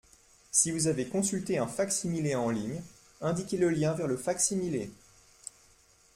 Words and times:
Si 0.49 0.71
vous 0.71 0.87
avez 0.87 1.07
consulté 1.07 1.59
un 1.59 1.67
fac-similé 1.67 2.33
en 2.33 2.49
ligne, 2.49 2.81
indiquez 3.21 3.57
le 3.59 3.69
lien 3.69 3.93
vers 3.93 4.07
le 4.07 4.17
fac-similé. 4.17 4.89